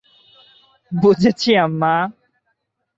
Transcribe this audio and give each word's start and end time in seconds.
বুঝেছি, 0.91 1.51
আম্মা। 1.57 1.95